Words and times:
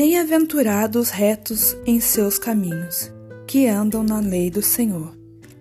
Bem-aventurados 0.00 1.10
retos 1.10 1.76
em 1.84 1.98
seus 1.98 2.38
caminhos, 2.38 3.12
que 3.48 3.66
andam 3.66 4.04
na 4.04 4.20
lei 4.20 4.48
do 4.48 4.62
Senhor. 4.62 5.12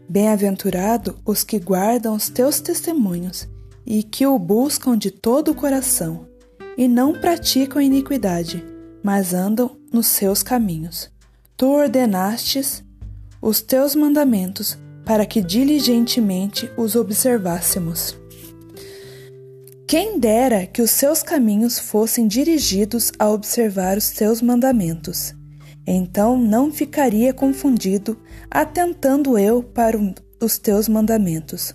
Bem-aventurado 0.08 1.18
os 1.26 1.44
que 1.44 1.58
guardam 1.58 2.14
os 2.14 2.30
teus 2.30 2.60
testemunhos 2.60 3.50
e 3.84 4.04
que 4.04 4.28
o 4.28 4.38
buscam 4.38 4.96
de 4.96 5.10
todo 5.10 5.50
o 5.50 5.56
coração, 5.56 6.28
e 6.78 6.88
não 6.88 7.14
praticam 7.14 7.82
iniquidade, 7.82 8.64
mas 9.02 9.34
andam 9.34 9.76
nos 9.92 10.06
seus 10.06 10.44
caminhos. 10.44 11.10
Tu 11.58 11.66
ordenastes 11.66 12.84
os 13.42 13.60
teus 13.60 13.96
mandamentos 13.96 14.78
para 15.04 15.26
que 15.26 15.42
diligentemente 15.42 16.70
os 16.78 16.96
observássemos. 16.96 18.16
Quem 19.88 20.20
dera 20.20 20.66
que 20.66 20.82
os 20.82 20.92
seus 20.92 21.24
caminhos 21.24 21.80
fossem 21.80 22.28
dirigidos 22.28 23.10
a 23.18 23.30
observar 23.30 23.98
os 23.98 24.10
teus 24.10 24.42
mandamentos. 24.42 25.34
Então 25.88 26.38
não 26.38 26.74
ficaria 26.74 27.34
confundido, 27.34 28.20
atentando 28.52 29.38
eu 29.38 29.64
para 29.64 29.98
os 30.42 30.58
teus 30.58 30.90
mandamentos. 30.90 31.74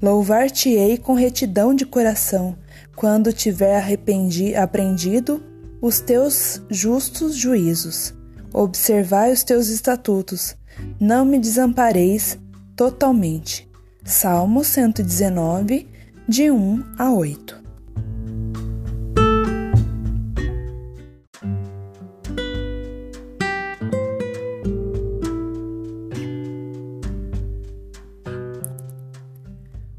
Louvar-te-ei 0.00 0.96
com 0.96 1.12
retidão 1.12 1.74
de 1.74 1.84
coração, 1.84 2.56
quando 2.96 3.30
tiver 3.30 3.76
arrependi, 3.76 4.54
aprendido 4.54 5.42
os 5.82 6.00
teus 6.00 6.62
justos 6.70 7.36
juízos. 7.36 8.14
Observai 8.54 9.32
os 9.32 9.44
teus 9.44 9.68
estatutos, 9.68 10.56
não 10.98 11.26
me 11.26 11.38
desampareis 11.38 12.38
totalmente. 12.74 13.68
Salmo 14.02 14.64
119, 14.64 15.89
de 16.30 16.48
1 16.48 16.84
a 16.96 17.10
8. 17.10 17.60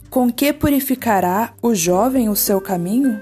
Com 0.09 0.31
que 0.31 0.53
purificará 0.53 1.53
o 1.61 1.75
jovem 1.75 2.29
o 2.29 2.35
seu 2.37 2.61
caminho? 2.61 3.21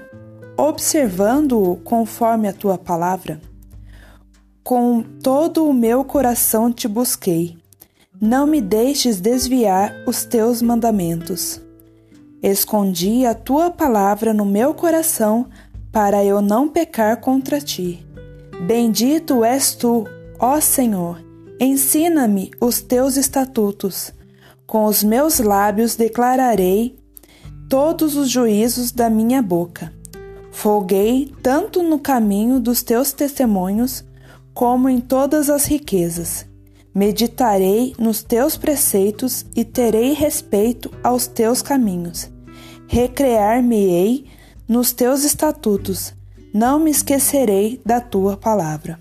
Observando-o 0.56 1.78
conforme 1.78 2.46
a 2.46 2.52
tua 2.52 2.78
palavra. 2.78 3.40
Com 4.62 5.02
todo 5.02 5.66
o 5.66 5.74
meu 5.74 6.04
coração 6.04 6.72
te 6.72 6.86
busquei. 6.86 7.58
Não 8.20 8.46
me 8.46 8.60
deixes 8.60 9.20
desviar 9.20 9.92
os 10.06 10.24
teus 10.24 10.62
mandamentos. 10.62 11.60
Escondi 12.42 13.26
a 13.26 13.34
tua 13.34 13.70
palavra 13.70 14.32
no 14.32 14.46
meu 14.46 14.72
coração 14.72 15.46
para 15.92 16.24
eu 16.24 16.40
não 16.40 16.68
pecar 16.68 17.20
contra 17.20 17.60
ti. 17.60 18.06
Bendito 18.66 19.44
és 19.44 19.74
tu, 19.74 20.06
ó 20.38 20.58
Senhor. 20.58 21.22
Ensina-me 21.60 22.50
os 22.58 22.80
teus 22.80 23.16
estatutos. 23.16 24.12
Com 24.66 24.86
os 24.86 25.04
meus 25.04 25.38
lábios 25.38 25.96
declararei 25.96 26.98
todos 27.68 28.16
os 28.16 28.30
juízos 28.30 28.90
da 28.90 29.10
minha 29.10 29.42
boca. 29.42 29.92
Folguei 30.50 31.32
tanto 31.42 31.82
no 31.82 31.98
caminho 31.98 32.58
dos 32.58 32.82
teus 32.82 33.12
testemunhos 33.12 34.02
como 34.54 34.88
em 34.88 34.98
todas 34.98 35.50
as 35.50 35.66
riquezas. 35.66 36.46
Meditarei 36.94 37.94
nos 37.98 38.22
teus 38.22 38.56
preceitos 38.56 39.46
e 39.54 39.64
terei 39.64 40.12
respeito 40.12 40.90
aos 41.04 41.28
teus 41.28 41.62
caminhos. 41.62 42.28
Recrear-me-ei 42.88 44.26
nos 44.68 44.92
teus 44.92 45.22
estatutos, 45.22 46.12
não 46.52 46.80
me 46.80 46.90
esquecerei 46.90 47.80
da 47.86 48.00
tua 48.00 48.36
palavra. 48.36 48.98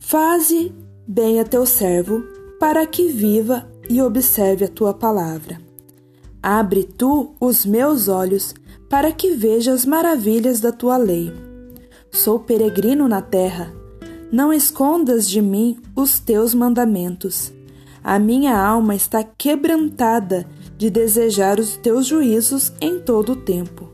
Faze 0.00 0.74
bem 1.06 1.38
a 1.38 1.44
teu 1.44 1.64
servo, 1.64 2.22
para 2.58 2.86
que 2.86 3.08
viva 3.08 3.68
e 3.88 4.00
observe 4.02 4.64
a 4.64 4.68
tua 4.68 4.94
palavra. 4.94 5.60
Abre 6.42 6.84
tu 6.84 7.34
os 7.40 7.64
meus 7.64 8.08
olhos 8.08 8.54
para 8.88 9.10
que 9.12 9.30
veja 9.30 9.72
as 9.72 9.86
maravilhas 9.86 10.60
da 10.60 10.70
tua 10.70 10.96
lei. 10.96 11.32
Sou 12.10 12.38
peregrino 12.38 13.08
na 13.08 13.22
terra. 13.22 13.74
Não 14.30 14.52
escondas 14.52 15.28
de 15.28 15.40
mim 15.40 15.78
os 15.96 16.18
teus 16.18 16.54
mandamentos. 16.54 17.52
A 18.02 18.18
minha 18.18 18.58
alma 18.58 18.94
está 18.94 19.24
quebrantada 19.24 20.46
de 20.76 20.90
desejar 20.90 21.58
os 21.58 21.76
teus 21.76 22.06
juízos 22.06 22.72
em 22.80 23.00
todo 23.00 23.32
o 23.32 23.36
tempo. 23.36 23.88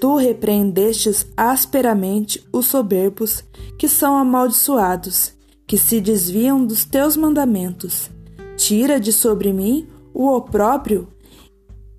Tu 0.00 0.16
repreendestes 0.16 1.26
asperamente 1.36 2.46
os 2.52 2.66
soberbos 2.66 3.42
que 3.78 3.88
são 3.88 4.16
amaldiçoados, 4.16 5.32
que 5.66 5.78
se 5.78 6.00
desviam 6.00 6.64
dos 6.64 6.84
teus 6.84 7.16
mandamentos. 7.16 8.10
Tira 8.58 8.98
de 8.98 9.12
sobre 9.12 9.52
mim 9.52 9.86
o 10.12 10.26
opróbrio 10.34 11.06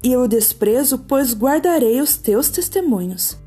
e 0.04 0.16
o 0.18 0.28
desprezo, 0.28 1.00
pois 1.00 1.34
guardarei 1.34 2.02
os 2.02 2.18
teus 2.18 2.50
testemunhos. 2.50 3.38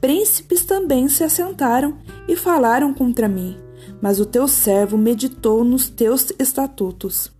Príncipes 0.00 0.64
também 0.64 1.08
se 1.08 1.22
assentaram 1.22 1.96
e 2.26 2.34
falaram 2.34 2.92
contra 2.92 3.28
mim, 3.28 3.56
mas 4.02 4.18
o 4.18 4.26
teu 4.26 4.48
servo 4.48 4.98
meditou 4.98 5.62
nos 5.64 5.88
teus 5.88 6.32
estatutos. 6.40 7.30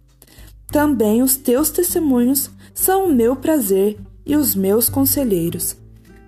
Também 0.68 1.20
os 1.22 1.36
teus 1.36 1.70
testemunhos 1.70 2.48
são 2.72 3.06
o 3.06 3.12
meu 3.12 3.34
prazer 3.34 3.98
e 4.24 4.36
os 4.36 4.54
meus 4.54 4.88
conselheiros. 4.88 5.76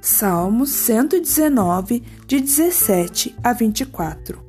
Salmos 0.01 0.71
119, 0.71 2.03
de 2.27 2.41
17 2.41 3.37
a 3.45 3.53
24. 3.53 4.48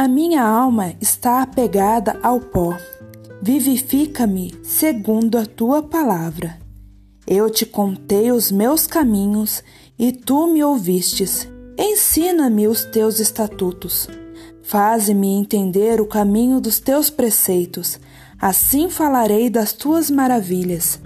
A 0.00 0.08
minha 0.08 0.42
alma 0.42 0.94
está 0.98 1.42
apegada 1.42 2.18
ao 2.22 2.40
pó. 2.40 2.74
Vivifica-me 3.42 4.58
segundo 4.62 5.36
a 5.36 5.44
tua 5.44 5.82
palavra. 5.82 6.58
Eu 7.26 7.50
te 7.50 7.66
contei 7.66 8.32
os 8.32 8.50
meus 8.50 8.86
caminhos 8.86 9.62
e 9.98 10.10
tu 10.10 10.46
me 10.46 10.64
ouvistes. 10.64 11.46
Ensina-me 11.76 12.66
os 12.66 12.82
teus 12.82 13.20
estatutos. 13.20 14.08
Faze-me 14.62 15.34
entender 15.34 16.00
o 16.00 16.06
caminho 16.06 16.62
dos 16.62 16.80
teus 16.80 17.10
preceitos. 17.10 18.00
Assim 18.40 18.88
falarei 18.88 19.50
das 19.50 19.74
tuas 19.74 20.10
maravilhas. 20.10 20.98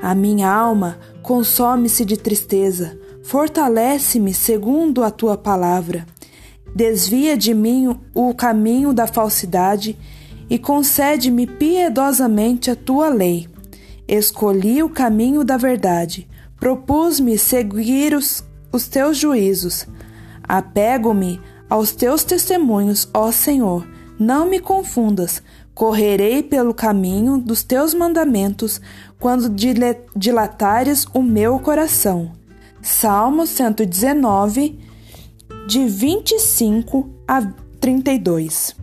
A 0.00 0.14
minha 0.14 0.48
alma 0.48 1.00
consome-se 1.20 2.04
de 2.04 2.16
tristeza. 2.16 2.96
Fortalece-me 3.24 4.32
segundo 4.32 5.02
a 5.02 5.10
tua 5.10 5.36
palavra. 5.36 6.06
Desvia 6.76 7.38
de 7.38 7.54
mim 7.54 7.98
o 8.14 8.34
caminho 8.34 8.92
da 8.92 9.06
falsidade 9.06 9.96
e 10.50 10.58
concede-me 10.58 11.46
piedosamente 11.46 12.70
a 12.70 12.76
tua 12.76 13.08
lei. 13.08 13.48
Escolhi 14.06 14.82
o 14.82 14.90
caminho 14.90 15.42
da 15.42 15.56
verdade, 15.56 16.28
propus-me 16.60 17.38
seguir 17.38 18.14
os, 18.14 18.44
os 18.70 18.88
teus 18.88 19.16
juízos. 19.16 19.86
Apego-me 20.46 21.40
aos 21.66 21.92
teus 21.92 22.24
testemunhos, 22.24 23.08
ó 23.14 23.32
Senhor. 23.32 23.88
Não 24.18 24.46
me 24.46 24.60
confundas, 24.60 25.42
correrei 25.74 26.42
pelo 26.42 26.74
caminho 26.74 27.38
dos 27.38 27.62
teus 27.62 27.94
mandamentos 27.94 28.82
quando 29.18 29.48
dilatares 30.14 31.06
o 31.14 31.22
meu 31.22 31.58
coração. 31.58 32.32
Salmo 32.82 33.46
119, 33.46 34.85
de 35.66 35.84
25 35.84 37.10
a 37.26 37.42
32. 37.80 38.76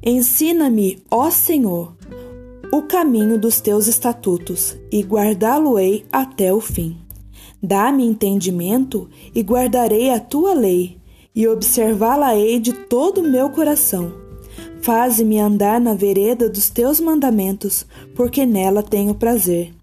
Ensina-me, 0.00 1.02
ó 1.10 1.28
Senhor, 1.28 1.96
o 2.72 2.82
caminho 2.82 3.40
dos 3.40 3.60
teus 3.60 3.88
estatutos, 3.88 4.76
e 4.92 5.02
guardá-lo-ei 5.02 6.06
até 6.12 6.54
o 6.54 6.60
fim. 6.60 6.96
Dá-me 7.60 8.06
entendimento, 8.06 9.08
e 9.34 9.42
guardarei 9.42 10.10
a 10.10 10.20
tua 10.20 10.54
lei, 10.54 10.98
e 11.34 11.48
observá-la-ei 11.48 12.60
de 12.60 12.72
todo 12.72 13.20
o 13.20 13.28
meu 13.28 13.50
coração 13.50 14.25
Faze-me 14.86 15.40
andar 15.40 15.80
na 15.80 15.94
vereda 15.94 16.48
dos 16.48 16.70
teus 16.70 17.00
mandamentos, 17.00 17.84
porque 18.14 18.46
nela 18.46 18.84
tenho 18.84 19.16
prazer. 19.16 19.74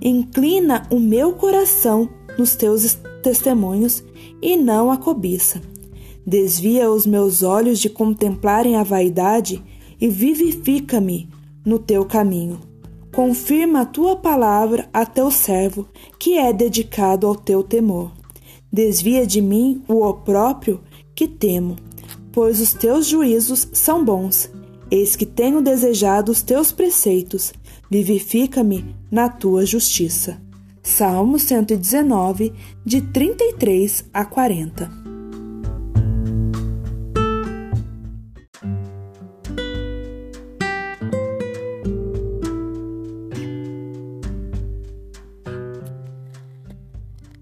Inclina 0.00 0.88
o 0.90 0.98
meu 0.98 1.34
coração 1.34 2.08
nos 2.38 2.56
teus 2.56 2.96
testemunhos 3.22 4.02
e 4.40 4.56
não 4.56 4.90
a 4.90 4.96
cobiça. 4.96 5.60
Desvia 6.26 6.90
os 6.90 7.06
meus 7.06 7.42
olhos 7.42 7.78
de 7.78 7.90
contemplarem 7.90 8.76
a 8.76 8.82
vaidade 8.82 9.62
e 10.00 10.08
vivifica-me 10.08 11.28
no 11.62 11.78
teu 11.78 12.06
caminho. 12.06 12.58
Confirma 13.14 13.82
a 13.82 13.84
tua 13.84 14.16
palavra 14.16 14.88
a 14.94 15.04
teu 15.04 15.30
servo, 15.30 15.86
que 16.18 16.38
é 16.38 16.54
dedicado 16.54 17.26
ao 17.26 17.36
teu 17.36 17.62
temor. 17.62 18.12
Desvia 18.72 19.26
de 19.26 19.42
mim 19.42 19.82
o 19.86 20.02
opróprio 20.02 20.80
que 21.14 21.28
temo, 21.28 21.76
pois 22.38 22.60
os 22.60 22.72
teus 22.72 23.04
juízos 23.04 23.66
são 23.72 24.04
bons. 24.04 24.48
Eis 24.92 25.16
que 25.16 25.26
tenho 25.26 25.60
desejado 25.60 26.30
os 26.30 26.40
teus 26.40 26.70
preceitos, 26.70 27.52
vivifica-me 27.90 28.94
na 29.10 29.28
tua 29.28 29.66
justiça. 29.66 30.40
Salmo 30.80 31.36
119, 31.36 32.52
de 32.84 33.00
33 33.00 34.04
a 34.14 34.24
40. 34.24 34.88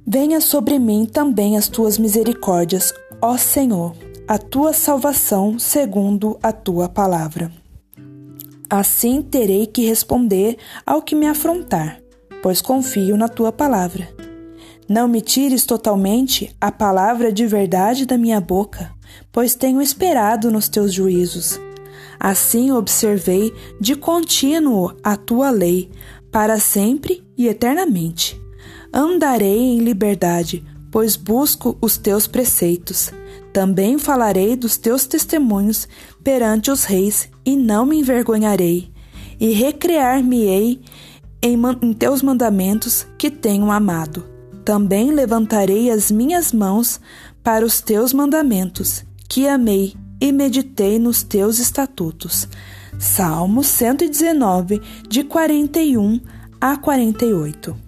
Venha 0.06 0.40
sobre 0.40 0.78
mim 0.78 1.04
também 1.04 1.58
as 1.58 1.68
tuas 1.68 1.98
misericórdias, 1.98 2.94
ó 3.20 3.36
Senhor, 3.36 3.92
a 4.26 4.38
tua 4.38 4.72
salvação 4.72 5.58
segundo 5.58 6.38
a 6.42 6.52
tua 6.52 6.88
palavra. 6.88 7.50
Assim 8.68 9.22
terei 9.22 9.66
que 9.66 9.86
responder 9.86 10.56
ao 10.84 11.02
que 11.02 11.14
me 11.14 11.26
afrontar 11.26 12.00
pois 12.46 12.60
confio 12.60 13.16
na 13.16 13.28
tua 13.28 13.50
palavra. 13.50 14.08
Não 14.88 15.08
me 15.08 15.20
tires 15.20 15.66
totalmente 15.66 16.54
a 16.60 16.70
palavra 16.70 17.32
de 17.32 17.44
verdade 17.44 18.06
da 18.06 18.16
minha 18.16 18.40
boca, 18.40 18.92
pois 19.32 19.56
tenho 19.56 19.82
esperado 19.82 20.48
nos 20.48 20.68
teus 20.68 20.92
juízos. 20.92 21.58
Assim 22.20 22.70
observei 22.70 23.52
de 23.80 23.96
contínuo 23.96 24.94
a 25.02 25.16
tua 25.16 25.50
lei, 25.50 25.90
para 26.30 26.60
sempre 26.60 27.24
e 27.36 27.48
eternamente. 27.48 28.40
Andarei 28.92 29.58
em 29.58 29.80
liberdade, 29.80 30.64
pois 30.92 31.16
busco 31.16 31.76
os 31.80 31.96
teus 31.96 32.28
preceitos. 32.28 33.10
Também 33.56 33.98
falarei 33.98 34.54
dos 34.54 34.76
teus 34.76 35.06
testemunhos 35.06 35.88
perante 36.22 36.70
os 36.70 36.84
reis, 36.84 37.30
e 37.42 37.56
não 37.56 37.86
me 37.86 38.00
envergonharei, 38.00 38.92
e 39.40 39.50
recrear-me-ei 39.52 40.82
em, 41.40 41.58
em 41.80 41.92
teus 41.94 42.20
mandamentos 42.20 43.06
que 43.16 43.30
tenho 43.30 43.70
amado. 43.70 44.26
Também 44.62 45.10
levantarei 45.10 45.90
as 45.90 46.10
minhas 46.10 46.52
mãos 46.52 47.00
para 47.42 47.64
os 47.64 47.80
teus 47.80 48.12
mandamentos, 48.12 49.06
que 49.26 49.48
amei 49.48 49.94
e 50.20 50.30
meditei 50.32 50.98
nos 50.98 51.22
teus 51.22 51.58
estatutos. 51.58 52.46
Salmo 52.98 53.64
119, 53.64 54.82
de 55.08 55.24
41 55.24 56.20
a 56.60 56.76
48. 56.76 57.85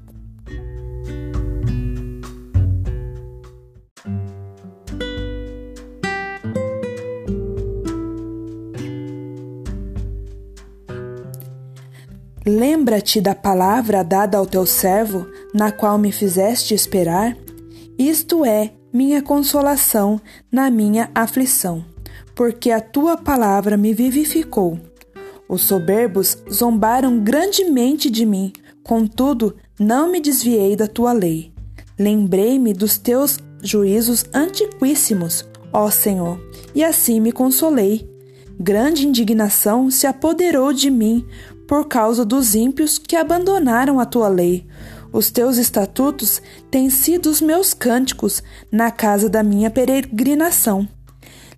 Lembra-te 12.48 13.20
da 13.20 13.34
palavra 13.34 14.02
dada 14.02 14.38
ao 14.38 14.46
teu 14.46 14.64
servo, 14.64 15.26
na 15.52 15.70
qual 15.70 15.98
me 15.98 16.10
fizeste 16.10 16.72
esperar? 16.72 17.36
Isto 17.98 18.42
é 18.42 18.72
minha 18.90 19.20
consolação 19.20 20.18
na 20.50 20.70
minha 20.70 21.10
aflição, 21.14 21.84
porque 22.34 22.70
a 22.70 22.80
tua 22.80 23.18
palavra 23.18 23.76
me 23.76 23.92
vivificou. 23.92 24.80
Os 25.46 25.60
soberbos 25.60 26.38
zombaram 26.50 27.20
grandemente 27.20 28.08
de 28.08 28.24
mim, 28.24 28.50
contudo, 28.82 29.54
não 29.78 30.10
me 30.10 30.18
desviei 30.18 30.74
da 30.74 30.88
tua 30.88 31.12
lei. 31.12 31.52
Lembrei-me 31.98 32.72
dos 32.72 32.96
teus 32.96 33.36
juízos 33.62 34.24
antiquíssimos, 34.32 35.46
ó 35.70 35.90
Senhor, 35.90 36.40
e 36.74 36.82
assim 36.82 37.20
me 37.20 37.30
consolei. 37.30 38.08
Grande 38.58 39.06
indignação 39.06 39.90
se 39.90 40.06
apoderou 40.06 40.72
de 40.72 40.90
mim 40.90 41.26
por 41.68 41.86
causa 41.86 42.24
dos 42.24 42.54
ímpios 42.54 42.98
que 42.98 43.14
abandonaram 43.14 44.00
a 44.00 44.06
tua 44.06 44.26
lei. 44.26 44.66
Os 45.12 45.30
teus 45.30 45.58
estatutos 45.58 46.40
têm 46.70 46.88
sido 46.88 47.26
os 47.26 47.42
meus 47.42 47.74
cânticos 47.74 48.42
na 48.72 48.90
casa 48.90 49.28
da 49.28 49.42
minha 49.42 49.70
peregrinação. 49.70 50.88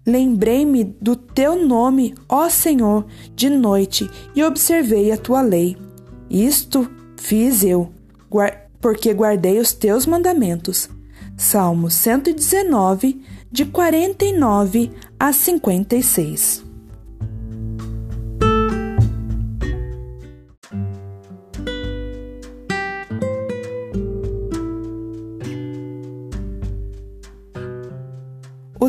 Lembrei-me 0.05 0.83
do 0.83 1.15
teu 1.15 1.65
nome, 1.65 2.15
ó 2.29 2.49
Senhor, 2.49 3.07
de 3.35 3.49
noite 3.49 4.11
e 4.35 4.43
observei 4.43 5.13
a 5.13 5.17
tua 5.17 5.43
lei. 5.43 5.77
Isto 6.29 6.91
fiz 7.17 7.63
eu, 7.63 7.93
porque 8.81 9.13
guardei 9.13 9.61
os 9.61 9.73
teus 9.73 10.07
mandamentos. 10.07 10.89
Salmo 11.37 11.89
119, 11.89 13.23
de 13.51 13.65
49 13.65 14.91
a 15.19 15.33
56. 15.33 16.70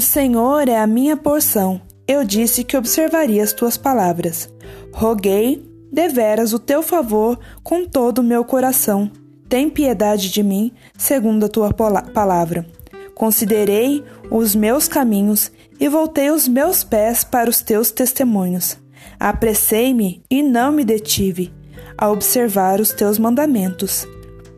O 0.01 0.03
Senhor 0.03 0.67
é 0.67 0.79
a 0.79 0.87
minha 0.87 1.15
porção. 1.15 1.79
Eu 2.07 2.23
disse 2.23 2.63
que 2.63 2.75
observaria 2.75 3.43
as 3.43 3.53
tuas 3.53 3.77
palavras. 3.77 4.49
Roguei, 4.91 5.63
deveras, 5.93 6.53
o 6.53 6.57
teu 6.57 6.81
favor 6.81 7.37
com 7.61 7.85
todo 7.85 8.17
o 8.17 8.23
meu 8.23 8.43
coração. 8.43 9.11
Tem 9.47 9.69
piedade 9.69 10.31
de 10.31 10.41
mim, 10.41 10.71
segundo 10.97 11.45
a 11.45 11.47
tua 11.47 11.71
palavra. 11.71 12.65
Considerei 13.13 14.03
os 14.31 14.55
meus 14.55 14.87
caminhos 14.87 15.51
e 15.79 15.87
voltei 15.87 16.31
os 16.31 16.47
meus 16.47 16.83
pés 16.83 17.23
para 17.23 17.47
os 17.47 17.61
teus 17.61 17.91
testemunhos. 17.91 18.79
Apressei-me 19.19 20.23
e 20.31 20.41
não 20.41 20.71
me 20.71 20.83
detive 20.83 21.53
a 21.95 22.09
observar 22.09 22.81
os 22.81 22.89
teus 22.89 23.19
mandamentos. 23.19 24.07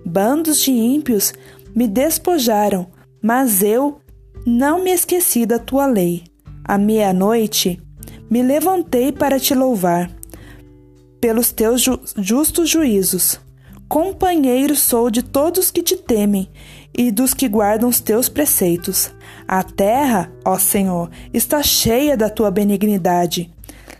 Bandos 0.05 0.61
de 0.61 0.71
ímpios 0.71 1.33
me 1.75 1.85
despojaram, 1.85 2.87
mas 3.21 3.61
eu 3.61 3.99
não 4.45 4.83
me 4.83 4.91
esqueci 4.91 5.45
da 5.45 5.59
tua 5.59 5.85
lei. 5.85 6.23
À 6.63 6.77
meia-noite 6.77 7.81
me 8.29 8.41
levantei 8.41 9.11
para 9.11 9.39
te 9.39 9.53
louvar 9.53 10.09
pelos 11.21 11.51
teus 11.51 11.81
ju 11.81 11.99
justos 12.17 12.69
juízos. 12.69 13.39
Companheiro 13.87 14.75
sou 14.75 15.09
de 15.09 15.21
todos 15.21 15.69
que 15.69 15.83
te 15.83 15.95
temem 15.95 16.49
e 16.97 17.11
dos 17.11 17.33
que 17.33 17.47
guardam 17.47 17.89
os 17.89 17.99
teus 17.99 18.27
preceitos. 18.27 19.11
A 19.47 19.63
terra, 19.63 20.31
ó 20.43 20.57
Senhor, 20.57 21.09
está 21.33 21.61
cheia 21.61 22.17
da 22.17 22.29
tua 22.29 22.49
benignidade. 22.49 23.53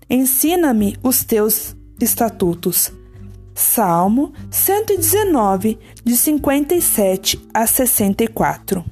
Ensina-me 0.10 0.98
os 1.04 1.24
teus 1.24 1.76
estatutos. 2.02 2.92
Salmo 3.56 4.34
119, 4.50 5.78
de 6.04 6.18
57 6.18 7.40
a 7.54 7.68
64. 7.68 8.84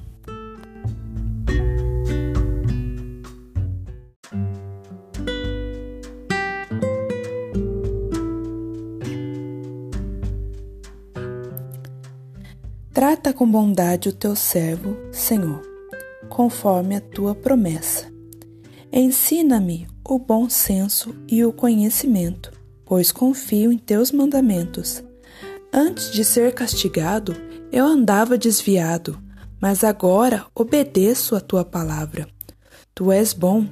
Trata 13.02 13.32
com 13.32 13.50
bondade 13.50 14.08
o 14.08 14.12
teu 14.12 14.36
servo, 14.36 14.96
Senhor, 15.10 15.60
conforme 16.28 16.94
a 16.94 17.00
tua 17.00 17.34
promessa. 17.34 18.06
Ensina-me 18.92 19.88
o 20.04 20.20
bom 20.20 20.48
senso 20.48 21.12
e 21.26 21.44
o 21.44 21.52
conhecimento, 21.52 22.52
pois 22.84 23.10
confio 23.10 23.72
em 23.72 23.76
teus 23.76 24.12
mandamentos. 24.12 25.02
Antes 25.72 26.12
de 26.12 26.24
ser 26.24 26.54
castigado, 26.54 27.34
eu 27.72 27.84
andava 27.84 28.38
desviado, 28.38 29.20
mas 29.60 29.82
agora 29.82 30.46
obedeço 30.54 31.34
a 31.34 31.40
tua 31.40 31.64
palavra. 31.64 32.28
Tu 32.94 33.10
és 33.10 33.32
bom, 33.32 33.66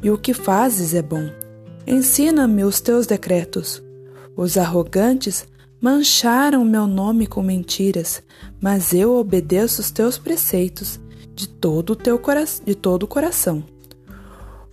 e 0.00 0.08
o 0.08 0.16
que 0.16 0.32
fazes 0.32 0.94
é 0.94 1.02
bom. 1.02 1.28
Ensina-me 1.84 2.62
os 2.62 2.80
teus 2.80 3.08
decretos. 3.08 3.82
Os 4.36 4.56
arrogantes 4.56 5.44
Mancharam 5.80 6.64
meu 6.64 6.88
nome 6.88 7.24
com 7.24 7.40
mentiras, 7.40 8.20
mas 8.60 8.92
eu 8.92 9.14
obedeço 9.14 9.80
os 9.80 9.92
teus 9.92 10.18
preceitos 10.18 10.98
de 11.36 11.48
todo 11.48 11.90
o 11.90 11.96
teu 11.96 12.20
de 12.64 12.74
todo 12.74 13.04
o 13.04 13.06
coração. 13.06 13.62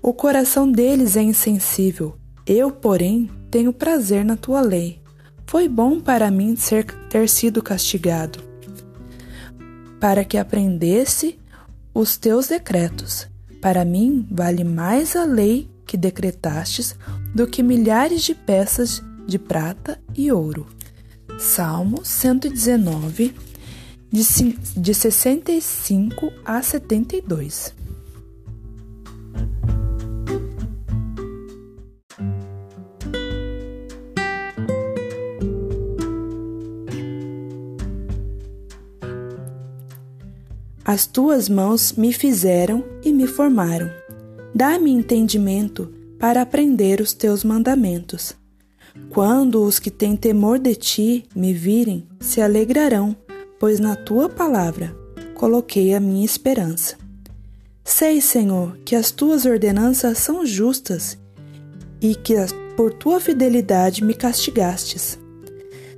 O 0.01 0.11
coração 0.13 0.71
deles 0.71 1.15
é 1.15 1.21
insensível, 1.21 2.15
eu, 2.43 2.71
porém, 2.71 3.29
tenho 3.51 3.71
prazer 3.71 4.25
na 4.25 4.35
tua 4.35 4.61
lei. 4.61 4.99
Foi 5.45 5.69
bom 5.69 5.99
para 5.99 6.31
mim 6.31 6.55
ser, 6.55 6.85
ter 7.07 7.29
sido 7.29 7.61
castigado, 7.61 8.39
para 9.99 10.25
que 10.25 10.39
aprendesse 10.39 11.37
os 11.93 12.17
teus 12.17 12.47
decretos. 12.47 13.27
Para 13.61 13.85
mim 13.85 14.27
vale 14.31 14.63
mais 14.63 15.15
a 15.15 15.23
lei 15.23 15.69
que 15.85 15.97
decretastes 15.97 16.95
do 17.33 17.45
que 17.45 17.61
milhares 17.61 18.23
de 18.23 18.33
peças 18.33 19.03
de 19.27 19.37
prata 19.37 19.99
e 20.15 20.31
ouro. 20.31 20.74
Salmo 21.39 22.03
119, 22.03 23.35
de 24.11 24.93
65 24.93 26.31
a 26.45 26.61
72. 26.61 27.73
As 40.85 41.05
tuas 41.05 41.49
mãos 41.49 41.93
me 41.93 42.13
fizeram 42.13 42.83
e 43.03 43.11
me 43.11 43.27
formaram. 43.27 43.89
Dá-me 44.53 44.91
entendimento 44.91 45.91
para 46.19 46.41
aprender 46.41 47.01
os 47.01 47.11
teus 47.11 47.43
mandamentos. 47.43 48.35
Quando 49.09 49.63
os 49.63 49.79
que 49.79 49.89
têm 49.89 50.15
temor 50.15 50.59
de 50.59 50.75
ti 50.75 51.25
me 51.35 51.53
virem, 51.53 52.07
se 52.19 52.41
alegrarão, 52.41 53.15
pois 53.59 53.79
na 53.79 53.95
tua 53.95 54.27
palavra 54.27 54.95
coloquei 55.33 55.93
a 55.93 55.99
minha 55.99 56.25
esperança. 56.25 56.97
Sei, 57.83 58.19
Senhor, 58.19 58.77
que 58.83 58.95
as 58.95 59.11
tuas 59.11 59.45
ordenanças 59.45 60.17
são 60.17 60.45
justas 60.45 61.17
e 62.01 62.15
que 62.15 62.35
por 62.75 62.93
tua 62.93 63.19
fidelidade 63.19 64.03
me 64.03 64.13
castigastes. 64.13 65.19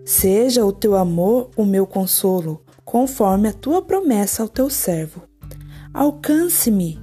Seja 0.06 0.66
o 0.66 0.72
teu 0.72 0.96
amor 0.96 1.50
o 1.56 1.66
meu 1.66 1.88
consolo 1.88 2.62
conforme 2.86 3.50
a 3.50 3.54
tua 3.54 3.82
promessa 3.82 4.44
ao 4.44 4.50
teu 4.50 4.70
servo. 4.70 5.24
Alcance-me 5.94 7.00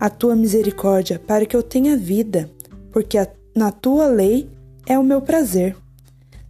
a 0.00 0.08
tua 0.08 0.34
misericórdia 0.34 1.18
para 1.18 1.46
que 1.46 1.56
eu 1.56 1.62
tenha 1.62 1.96
vida, 1.96 2.50
porque 2.90 3.18
na 3.54 3.70
tua 3.70 4.06
lei 4.06 4.48
é 4.88 4.98
o 4.98 5.04
meu 5.04 5.20
prazer. 5.20 5.76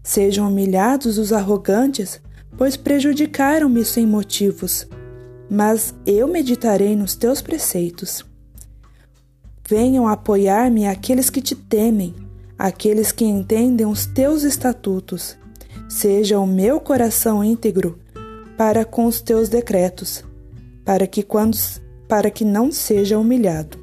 Sejam 0.03 0.49
humilhados 0.49 1.19
os 1.19 1.33
arrogantes, 1.33 2.21
pois 2.57 2.77
prejudicaram-me 2.77 3.85
sem 3.85 4.07
motivos, 4.07 4.87
mas 5.51 5.93
eu 6.07 6.29
meditarei 6.29 6.95
nos 6.95 7.17
teus 7.17 7.43
preceitos. 7.43 8.25
Venham 9.69 10.07
apoiar-me 10.07 10.87
aqueles 10.87 11.29
que 11.29 11.43
te 11.43 11.55
temem, 11.55 12.15
aqueles 12.57 13.11
que 13.11 13.25
entendem 13.25 13.87
os 13.87 14.07
teus 14.07 14.45
estatutos. 14.45 15.37
Seja 15.89 16.39
o 16.39 16.47
meu 16.47 16.81
coração 16.81 17.43
íntegro 17.43 17.99
para 18.57 18.85
com 18.85 19.05
os 19.05 19.21
teus 19.21 19.49
decretos, 19.49 20.25
para 20.85 21.07
que 21.07 21.23
quando 21.23 21.57
para 22.07 22.31
que 22.31 22.45
não 22.45 22.73
seja 22.73 23.19
humilhado. 23.19 23.79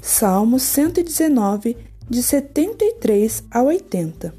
Salmo 0.00 0.58
119, 0.58 1.76
de 2.10 2.22
73 2.22 3.44
a 3.50 3.62
80. 3.62 4.34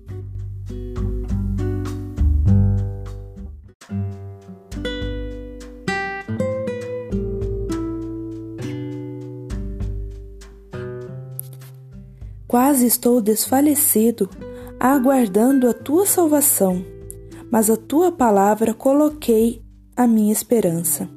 Quase 12.48 12.86
estou 12.86 13.22
desfalecido, 13.22 14.30
aguardando 14.78 15.70
a 15.70 15.74
tua 15.74 16.06
salvação 16.06 16.86
mas 17.52 17.70
a 17.70 17.76
tua 17.76 18.14
palavra 18.14 18.74
coloquei 18.74 19.62
a 19.94 20.08
minha 20.08 20.32
esperança. 20.32 21.10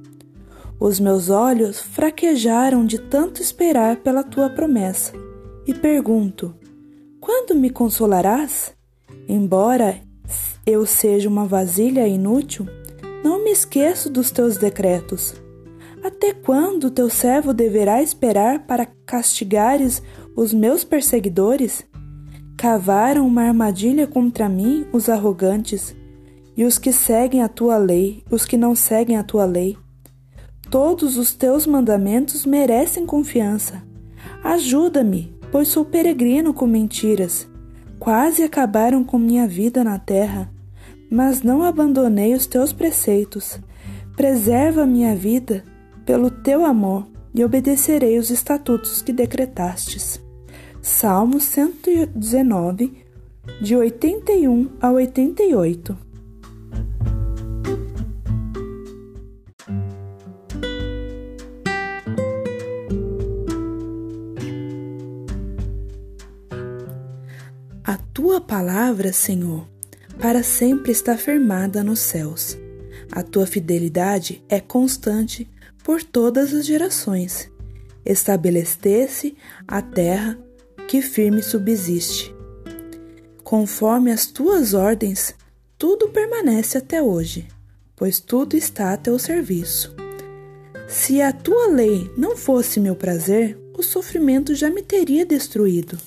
Os 0.80 0.98
meus 0.98 1.30
olhos 1.30 1.80
fraquejaram 1.80 2.84
de 2.84 2.98
tanto 2.98 3.40
esperar 3.40 3.98
pela 3.98 4.24
tua 4.24 4.50
promessa, 4.50 5.12
e 5.66 5.74
pergunto: 5.74 6.54
quando 7.20 7.54
me 7.54 7.70
consolarás? 7.70 8.74
Embora 9.28 10.00
eu 10.66 10.84
seja 10.84 11.28
uma 11.28 11.46
vasilha 11.46 12.06
inútil, 12.06 12.66
não 13.22 13.42
me 13.42 13.50
esqueço 13.50 14.10
dos 14.10 14.30
teus 14.30 14.56
decretos. 14.56 15.34
Até 16.02 16.34
quando 16.34 16.90
teu 16.90 17.08
servo 17.08 17.54
deverá 17.54 18.02
esperar 18.02 18.66
para 18.66 18.86
castigares 19.06 20.02
os 20.36 20.52
meus 20.52 20.84
perseguidores? 20.84 21.82
Cavaram 22.58 23.26
uma 23.26 23.42
armadilha 23.42 24.06
contra 24.06 24.48
mim 24.48 24.86
os 24.92 25.08
arrogantes 25.08 25.96
e 26.56 26.64
os 26.64 26.78
que 26.78 26.92
seguem 26.92 27.42
a 27.42 27.48
tua 27.48 27.78
lei, 27.78 28.22
os 28.30 28.44
que 28.44 28.56
não 28.56 28.74
seguem 28.74 29.16
a 29.16 29.22
tua 29.22 29.46
lei. 29.46 29.76
Todos 30.70 31.16
os 31.16 31.32
teus 31.32 31.66
mandamentos 31.66 32.44
merecem 32.44 33.06
confiança. 33.06 33.82
Ajuda-me, 34.42 35.33
pois 35.54 35.68
sou 35.68 35.84
peregrino 35.84 36.52
com 36.52 36.66
mentiras. 36.66 37.48
Quase 38.00 38.42
acabaram 38.42 39.04
com 39.04 39.16
minha 39.16 39.46
vida 39.46 39.84
na 39.84 40.00
terra, 40.00 40.50
mas 41.08 41.44
não 41.44 41.62
abandonei 41.62 42.34
os 42.34 42.44
teus 42.44 42.72
preceitos. 42.72 43.60
Preserva 44.16 44.84
minha 44.84 45.14
vida 45.14 45.62
pelo 46.04 46.28
teu 46.28 46.64
amor 46.64 47.06
e 47.32 47.44
obedecerei 47.44 48.18
os 48.18 48.30
estatutos 48.30 49.00
que 49.00 49.12
decretastes. 49.12 50.20
Salmo 50.82 51.38
119, 51.38 52.92
de 53.62 53.76
81 53.76 54.70
a 54.80 54.90
88. 54.90 55.96
Tua 68.24 68.40
palavra, 68.40 69.12
Senhor, 69.12 69.68
para 70.18 70.42
sempre 70.42 70.90
está 70.90 71.14
firmada 71.14 71.84
nos 71.84 71.98
céus. 71.98 72.56
A 73.12 73.22
tua 73.22 73.46
fidelidade 73.46 74.42
é 74.48 74.60
constante 74.60 75.46
por 75.82 76.02
todas 76.02 76.54
as 76.54 76.64
gerações. 76.64 77.50
Estabeleceste 78.02 79.36
a 79.68 79.82
terra 79.82 80.38
que 80.88 81.02
firme 81.02 81.42
subsiste. 81.42 82.34
Conforme 83.42 84.10
as 84.10 84.24
tuas 84.24 84.72
ordens, 84.72 85.34
tudo 85.76 86.08
permanece 86.08 86.78
até 86.78 87.02
hoje, 87.02 87.46
pois 87.94 88.20
tudo 88.20 88.56
está 88.56 88.94
a 88.94 88.96
teu 88.96 89.18
serviço. 89.18 89.94
Se 90.88 91.20
a 91.20 91.30
tua 91.30 91.66
lei 91.66 92.10
não 92.16 92.38
fosse 92.38 92.80
meu 92.80 92.96
prazer, 92.96 93.58
o 93.76 93.82
sofrimento 93.82 94.54
já 94.54 94.70
me 94.70 94.80
teria 94.80 95.26
destruído. 95.26 95.98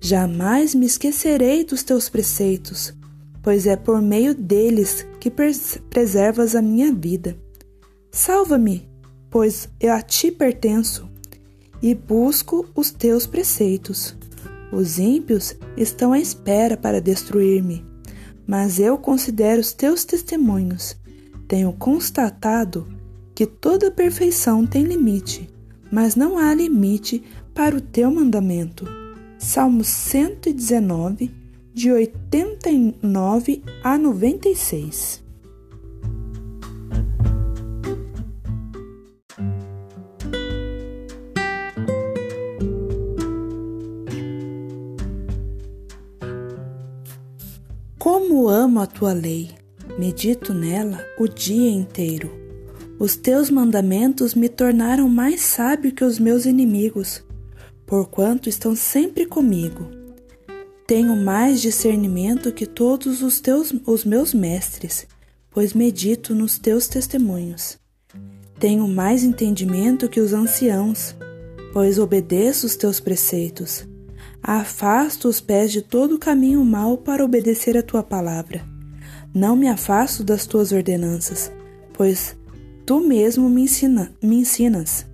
Jamais 0.00 0.74
me 0.74 0.86
esquecerei 0.86 1.64
dos 1.64 1.82
teus 1.82 2.08
preceitos, 2.08 2.94
pois 3.42 3.66
é 3.66 3.76
por 3.76 4.00
meio 4.00 4.34
deles 4.34 5.06
que 5.18 5.30
preservas 5.90 6.54
a 6.54 6.62
minha 6.62 6.92
vida. 6.92 7.36
Salva-me, 8.10 8.88
pois 9.28 9.68
eu 9.80 9.92
a 9.92 10.00
ti 10.00 10.30
pertenço, 10.30 11.08
e 11.82 11.94
busco 11.94 12.66
os 12.74 12.90
teus 12.90 13.26
preceitos. 13.26 14.16
Os 14.72 14.98
ímpios 14.98 15.56
estão 15.76 16.12
à 16.12 16.18
espera 16.18 16.76
para 16.76 17.00
destruir-me, 17.00 17.84
mas 18.46 18.78
eu 18.78 18.98
considero 18.98 19.60
os 19.60 19.72
teus 19.72 20.04
testemunhos. 20.04 20.96
Tenho 21.46 21.72
constatado 21.72 22.86
que 23.34 23.46
toda 23.46 23.90
perfeição 23.90 24.66
tem 24.66 24.84
limite, 24.84 25.48
mas 25.90 26.14
não 26.14 26.38
há 26.38 26.54
limite 26.54 27.22
para 27.54 27.76
o 27.76 27.80
teu 27.80 28.10
mandamento. 28.10 28.86
Salmo 29.38 29.84
119, 29.84 31.30
de 31.72 31.92
89 31.92 33.62
a 33.84 33.96
96. 33.96 35.22
Como 47.96 48.48
amo 48.48 48.80
a 48.80 48.86
tua 48.88 49.12
lei, 49.12 49.50
medito 49.96 50.52
nela 50.52 51.06
o 51.16 51.28
dia 51.28 51.70
inteiro. 51.70 52.28
Os 52.98 53.14
teus 53.14 53.50
mandamentos 53.50 54.34
me 54.34 54.48
tornaram 54.48 55.08
mais 55.08 55.42
sábio 55.42 55.92
que 55.92 56.02
os 56.02 56.18
meus 56.18 56.44
inimigos 56.44 57.22
porquanto 57.88 58.50
estão 58.50 58.76
sempre 58.76 59.24
comigo. 59.24 59.88
Tenho 60.86 61.16
mais 61.16 61.60
discernimento 61.60 62.52
que 62.52 62.66
todos 62.66 63.22
os 63.22 63.40
teus 63.40 63.74
os 63.86 64.04
meus 64.04 64.32
mestres, 64.32 65.06
pois 65.50 65.72
medito 65.72 66.34
nos 66.34 66.58
teus 66.58 66.86
testemunhos. 66.86 67.78
Tenho 68.60 68.86
mais 68.86 69.24
entendimento 69.24 70.08
que 70.08 70.20
os 70.20 70.32
anciãos, 70.32 71.16
pois 71.72 71.98
obedeço 71.98 72.66
os 72.66 72.76
teus 72.76 73.00
preceitos. 73.00 73.86
Afasto 74.42 75.28
os 75.28 75.40
pés 75.40 75.72
de 75.72 75.82
todo 75.82 76.18
caminho 76.18 76.64
mau 76.64 76.98
para 76.98 77.24
obedecer 77.24 77.76
a 77.76 77.82
tua 77.82 78.02
palavra. 78.02 78.64
Não 79.34 79.56
me 79.56 79.68
afasto 79.68 80.22
das 80.22 80.46
tuas 80.46 80.72
ordenanças, 80.72 81.50
pois 81.92 82.36
tu 82.84 83.00
mesmo 83.00 83.48
me, 83.48 83.62
ensina, 83.62 84.12
me 84.22 84.36
ensinas. 84.36 85.06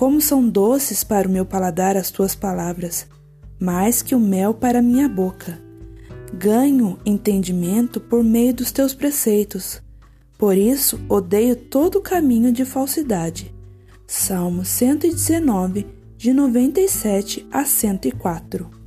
Como 0.00 0.18
são 0.18 0.48
doces 0.48 1.04
para 1.04 1.28
o 1.28 1.30
meu 1.30 1.44
paladar 1.44 1.94
as 1.94 2.10
tuas 2.10 2.34
palavras, 2.34 3.06
mais 3.60 4.00
que 4.00 4.14
o 4.14 4.18
mel 4.18 4.54
para 4.54 4.80
minha 4.80 5.06
boca. 5.06 5.60
Ganho 6.32 6.98
entendimento 7.04 8.00
por 8.00 8.24
meio 8.24 8.54
dos 8.54 8.72
teus 8.72 8.94
preceitos. 8.94 9.82
Por 10.38 10.56
isso 10.56 10.98
odeio 11.06 11.54
todo 11.54 12.00
caminho 12.00 12.50
de 12.50 12.64
falsidade. 12.64 13.54
Salmo 14.06 14.64
119, 14.64 15.86
de 16.16 16.32
97 16.32 17.46
a 17.52 17.66
104. 17.66 18.79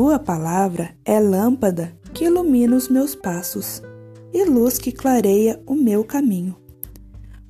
Tua 0.00 0.18
palavra 0.18 0.96
é 1.04 1.20
lâmpada 1.20 1.94
que 2.14 2.24
ilumina 2.24 2.74
os 2.74 2.88
meus 2.88 3.14
passos 3.14 3.82
e 4.32 4.42
luz 4.46 4.78
que 4.78 4.90
clareia 4.90 5.62
o 5.66 5.74
meu 5.74 6.02
caminho. 6.02 6.56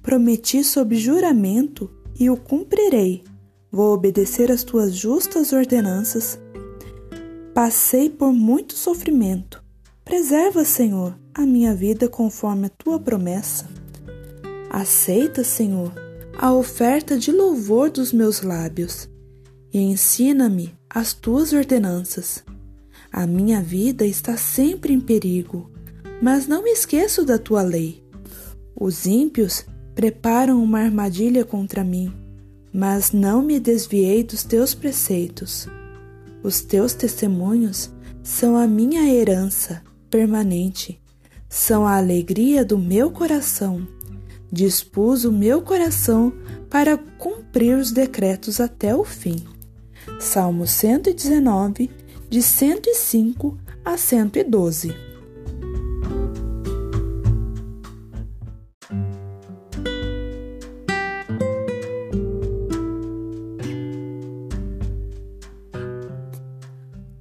Prometi 0.02 0.64
sob 0.64 0.96
juramento 0.96 1.88
e 2.18 2.28
o 2.28 2.36
cumprirei. 2.36 3.22
Vou 3.70 3.94
obedecer 3.94 4.50
às 4.50 4.64
tuas 4.64 4.96
justas 4.96 5.52
ordenanças. 5.52 6.40
Passei 7.54 8.10
por 8.10 8.32
muito 8.32 8.74
sofrimento. 8.74 9.62
Preserva, 10.04 10.64
Senhor, 10.64 11.16
a 11.32 11.46
minha 11.46 11.72
vida 11.72 12.08
conforme 12.08 12.66
a 12.66 12.70
tua 12.70 12.98
promessa. 12.98 13.68
Aceita, 14.68 15.44
Senhor, 15.44 15.92
a 16.36 16.52
oferta 16.52 17.16
de 17.16 17.30
louvor 17.30 17.90
dos 17.90 18.12
meus 18.12 18.42
lábios 18.42 19.08
e 19.72 19.78
ensina-me 19.78 20.79
as 20.92 21.12
tuas 21.12 21.52
ordenanças. 21.52 22.42
A 23.12 23.24
minha 23.24 23.62
vida 23.62 24.04
está 24.04 24.36
sempre 24.36 24.92
em 24.92 24.98
perigo, 25.00 25.70
mas 26.20 26.48
não 26.48 26.64
me 26.64 26.70
esqueço 26.70 27.24
da 27.24 27.38
tua 27.38 27.62
lei. 27.62 28.02
Os 28.74 29.06
ímpios 29.06 29.64
preparam 29.94 30.60
uma 30.62 30.80
armadilha 30.80 31.44
contra 31.44 31.84
mim, 31.84 32.12
mas 32.72 33.12
não 33.12 33.40
me 33.40 33.60
desviei 33.60 34.24
dos 34.24 34.42
teus 34.42 34.74
preceitos. 34.74 35.68
Os 36.42 36.60
teus 36.60 36.92
testemunhos 36.92 37.90
são 38.22 38.56
a 38.56 38.66
minha 38.66 39.12
herança 39.14 39.82
permanente, 40.10 41.00
são 41.48 41.86
a 41.86 41.96
alegria 41.96 42.64
do 42.64 42.76
meu 42.76 43.12
coração. 43.12 43.86
Dispus 44.52 45.24
o 45.24 45.30
meu 45.30 45.62
coração 45.62 46.32
para 46.68 46.98
cumprir 46.98 47.76
os 47.76 47.92
decretos 47.92 48.58
até 48.58 48.94
o 48.94 49.04
fim. 49.04 49.44
Salmo 50.18 50.66
119, 50.66 51.90
de 52.28 52.42
105 52.42 53.58
a 53.84 53.96
112. 53.96 54.94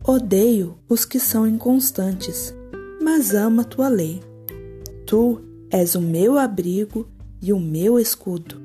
Odeio 0.04 0.78
os 0.90 1.06
que 1.06 1.20
são 1.20 1.48
inconstantes, 1.48 2.54
mas 3.02 3.36
amo 3.36 3.62
a 3.62 3.64
tua 3.64 3.88
lei. 3.88 4.22
Tu 5.06 5.40
és 5.70 5.94
o 5.94 6.02
meu 6.02 6.38
abrigo 6.38 7.08
e 7.42 7.54
o 7.54 7.60
meu 7.60 8.00
escudo. 8.00 8.60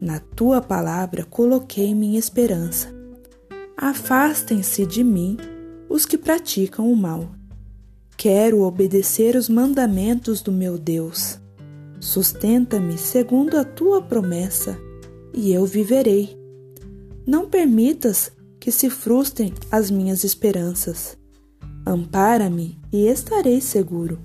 Na 0.00 0.18
tua 0.18 0.60
palavra 0.62 1.24
coloquei 1.24 1.94
minha 1.94 2.18
esperança. 2.18 2.99
Afastem-se 3.82 4.84
de 4.84 5.02
mim 5.02 5.38
os 5.88 6.04
que 6.04 6.18
praticam 6.18 6.92
o 6.92 6.94
mal. 6.94 7.30
Quero 8.14 8.60
obedecer 8.60 9.34
os 9.34 9.48
mandamentos 9.48 10.42
do 10.42 10.52
meu 10.52 10.76
Deus. 10.76 11.40
Sustenta-me 11.98 12.98
segundo 12.98 13.56
a 13.56 13.64
tua 13.64 14.02
promessa, 14.02 14.78
e 15.32 15.50
eu 15.50 15.64
viverei. 15.64 16.38
Não 17.26 17.48
permitas 17.48 18.30
que 18.60 18.70
se 18.70 18.90
frustrem 18.90 19.54
as 19.70 19.90
minhas 19.90 20.24
esperanças. 20.24 21.16
Ampara-me 21.86 22.78
e 22.92 23.06
estarei 23.06 23.62
seguro. 23.62 24.18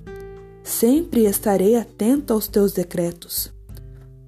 Sempre 0.65 1.27
estarei 1.27 1.77
atento 1.77 2.33
aos 2.33 2.49
teus 2.49 2.73
decretos. 2.73 3.53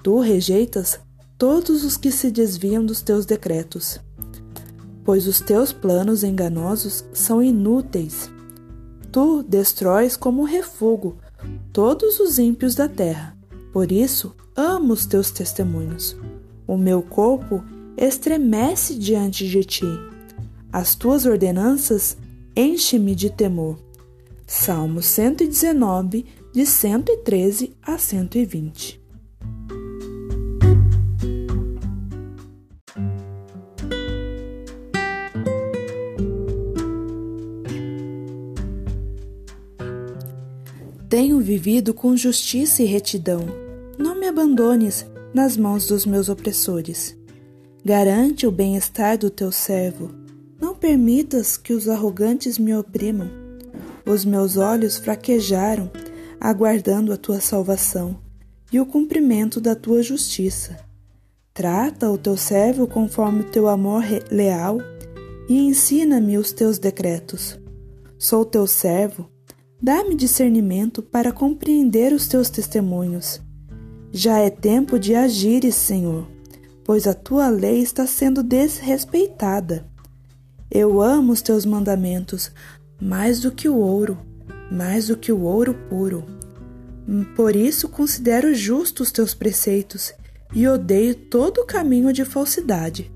Tu 0.02 0.20
rejeitas 0.22 1.02
todos 1.38 1.84
os 1.84 1.98
que 1.98 2.14
se 2.14 2.32
desviam 2.32 2.86
dos 2.86 3.02
teus 3.02 3.26
decretos 3.26 4.00
pois 5.08 5.26
os 5.26 5.40
teus 5.40 5.72
planos 5.72 6.22
enganosos 6.22 7.06
são 7.14 7.42
inúteis. 7.42 8.30
Tu 9.10 9.42
destróis 9.42 10.18
como 10.18 10.44
refúgio 10.44 11.16
todos 11.72 12.20
os 12.20 12.38
ímpios 12.38 12.76
da 12.76 12.90
terra. 12.90 13.34
Por 13.72 13.90
isso, 13.90 14.36
amo 14.54 14.92
os 14.92 15.06
teus 15.06 15.32
testemunhos. 15.32 16.18
O 16.68 16.76
meu 16.76 17.02
corpo 17.02 17.64
estremece 17.96 18.96
diante 18.96 19.48
de 19.48 19.64
ti. 19.64 19.86
As 20.74 20.94
tuas 20.94 21.26
ordenanças 21.26 22.18
enchem-me 22.54 23.16
de 23.16 23.30
temor. 23.30 23.80
Salmo 24.46 25.02
119, 25.02 26.26
de 26.52 26.66
113 26.66 27.74
a 27.82 27.98
120. 27.98 29.07
Tenho 41.38 41.46
vivido 41.46 41.94
com 41.94 42.18
justiça 42.18 42.82
e 42.82 42.86
retidão. 42.88 43.42
Não 43.96 44.20
me 44.20 44.26
abandones 44.26 45.06
nas 45.32 45.56
mãos 45.56 45.86
dos 45.86 46.04
meus 46.04 46.30
opressores. 46.30 47.16
Garante 47.86 48.48
o 48.48 48.52
bem-estar 48.52 49.20
do 49.20 49.30
teu 49.30 49.52
servo. 49.52 50.10
Não 50.60 50.74
permitas 50.74 51.56
que 51.56 51.74
os 51.74 51.88
arrogantes 51.88 52.58
me 52.58 52.76
oprimam. 52.76 53.30
Os 54.04 54.26
meus 54.26 54.58
olhos 54.58 54.98
fraquejaram, 54.98 55.92
aguardando 56.42 57.14
a 57.14 57.18
tua 57.18 57.40
salvação 57.40 58.20
e 58.74 58.80
o 58.80 58.86
cumprimento 58.88 59.62
da 59.62 59.76
tua 59.76 60.02
justiça. 60.02 60.76
Trata 61.54 62.10
o 62.10 62.18
teu 62.18 62.36
servo 62.36 62.88
conforme 62.88 63.42
o 63.42 63.52
teu 63.52 63.68
amor 63.68 64.04
leal 64.32 64.80
e 65.48 65.56
ensina-me 65.56 66.36
os 66.36 66.52
teus 66.52 66.80
decretos. 66.80 67.60
Sou 68.18 68.44
teu 68.44 68.66
servo, 68.66 69.30
Dá-me 69.80 70.16
discernimento 70.16 71.04
para 71.04 71.32
compreender 71.32 72.12
os 72.12 72.28
teus 72.28 72.50
testemunhos. 72.50 73.40
Já 74.12 74.40
é 74.40 74.50
tempo 74.50 74.98
de 74.98 75.14
agires, 75.14 75.76
Senhor, 75.76 76.28
pois 76.84 77.06
a 77.06 77.14
tua 77.14 77.48
lei 77.50 77.82
está 77.82 78.08
sendo 78.08 78.42
desrespeitada. 78.42 79.86
Eu 80.70 81.00
amo 81.00 81.32
os 81.32 81.44
teus 81.44 81.64
mandamentos 81.64 82.52
mais 83.00 83.40
do 83.40 83.52
que 83.52 83.70
o 83.70 83.78
ouro, 83.78 84.18
mais 84.72 85.10
do 85.10 85.16
que 85.16 85.32
o 85.32 85.44
ouro 85.44 85.76
puro. 85.88 86.26
Por 87.36 87.56
isso 87.56 87.88
considero 87.88 88.56
justos 88.56 89.08
os 89.08 89.14
teus 89.14 89.36
preceitos 89.36 90.12
e 90.54 90.68
odeio 90.68 91.14
todo 91.14 91.60
o 91.60 91.66
caminho 91.66 92.12
de 92.12 92.26
falsidade. 92.26 93.12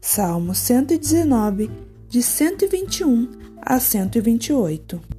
Salmo 0.00 0.54
119, 0.54 1.70
de 2.08 2.22
121 2.22 3.32
a 3.60 3.80
128. 3.80 5.13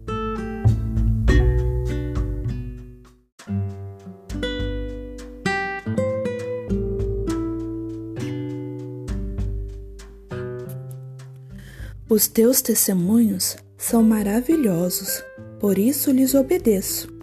Os 12.15 12.28
teus 12.28 12.62
testemunhos 12.62 13.58
são 13.78 14.01
maravilhosos, 14.01 15.21
por 15.60 15.78
isso 15.78 16.12
lhes 16.12 16.34
obedeço. 16.34 17.13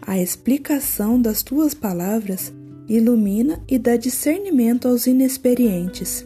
A 0.00 0.20
explicação 0.20 1.20
das 1.20 1.42
tuas 1.42 1.74
palavras 1.74 2.52
ilumina 2.88 3.60
e 3.66 3.76
dá 3.76 3.96
discernimento 3.96 4.86
aos 4.86 5.08
inexperientes. 5.08 6.24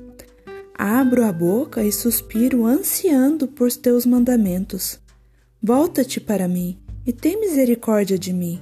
Abro 0.76 1.24
a 1.24 1.32
boca 1.32 1.82
e 1.82 1.90
suspiro 1.90 2.66
ansiando 2.66 3.48
por 3.48 3.72
teus 3.72 4.04
mandamentos. 4.04 5.00
Volta-te 5.62 6.20
para 6.20 6.46
mim 6.46 6.76
e 7.06 7.10
tem 7.10 7.40
misericórdia 7.40 8.18
de 8.18 8.34
mim. 8.34 8.60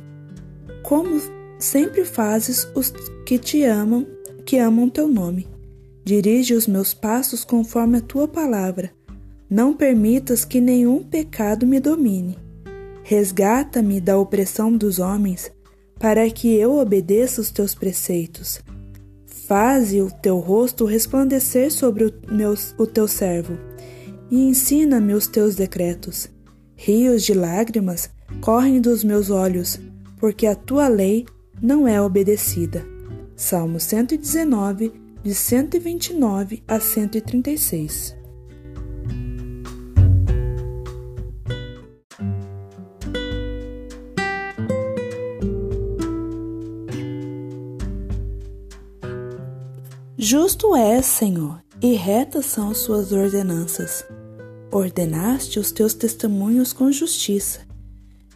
Como 0.85 1.21
sempre 1.59 2.05
fazes 2.05 2.69
os 2.77 2.93
que 3.27 3.41
te 3.41 3.65
amam, 3.65 4.07
que 4.47 4.59
amam 4.59 4.89
teu 4.89 5.09
nome. 5.09 5.49
Dirige 6.05 6.55
os 6.55 6.69
meus 6.69 6.95
passos 6.95 7.45
conforme 7.45 7.99
a 7.99 8.03
tua 8.03 8.29
palavra 8.29 8.93
não 9.53 9.75
permitas 9.75 10.47
que 10.47 10.63
nenhum 10.63 11.03
pecado 11.03 11.67
me 11.67 11.79
domine. 11.79 12.39
Resgata-me 13.03 14.01
da 14.01 14.17
opressão 14.17 14.75
dos 14.75 14.99
homens, 14.99 15.53
para 15.99 16.29
que 16.31 16.55
eu 16.55 16.79
obedeça 16.79 17.43
os 17.43 17.51
teus 17.51 17.75
preceitos. 17.75 18.63
Faze 19.27 20.01
o 20.01 20.11
teu 20.11 20.39
rosto 20.39 20.87
resplandecer 20.87 21.71
sobre 21.71 22.07
o, 22.07 22.13
meu, 22.33 22.55
o 22.79 22.87
teu 22.87 23.07
servo, 23.07 23.59
e 24.31 24.41
ensina-me 24.49 25.13
os 25.13 25.27
teus 25.27 25.55
decretos. 25.55 26.31
Rios 26.75 27.23
de 27.23 27.35
lágrimas 27.35 28.09
correm 28.41 28.81
dos 28.81 29.05
meus 29.05 29.29
olhos, 29.29 29.79
porque 30.19 30.47
a 30.47 30.55
tua 30.55 30.89
lei 30.89 31.27
não 31.61 31.87
é 31.87 32.01
obedecida. 32.01 32.83
Salmo 33.37 33.79
119, 33.79 34.95
de 35.23 35.35
129 35.35 36.63
a 36.67 36.81
136. 36.81 38.22
Justo 50.25 50.77
és, 50.77 51.05
Senhor, 51.05 51.61
e 51.83 51.95
retas 51.95 52.47
são 52.47 52.71
as 52.71 52.79
suas 52.79 53.11
ordenanças. 53.11 54.05
Ordenaste 54.71 55.59
os 55.59 55.73
teus 55.73 55.95
testemunhos 55.95 56.73
com 56.73 56.93
justiça. 56.93 57.63